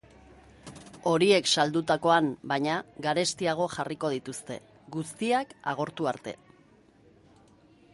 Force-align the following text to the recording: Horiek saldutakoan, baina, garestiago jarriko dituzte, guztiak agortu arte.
Horiek 1.11 1.49
saldutakoan, 1.55 2.31
baina, 2.53 2.79
garestiago 3.07 3.69
jarriko 3.77 4.13
dituzte, 4.17 4.61
guztiak 4.99 5.57
agortu 5.75 6.13
arte. 6.17 6.39